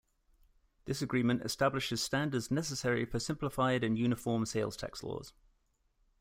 This 0.85 1.03
agreement 1.03 1.43
establishes 1.43 2.01
standards 2.01 2.49
necessary 2.49 3.05
for 3.05 3.19
simplified 3.19 3.83
and 3.83 3.99
uniform 3.99 4.47
sales 4.47 4.75
tax 4.75 5.03
laws. 5.03 5.31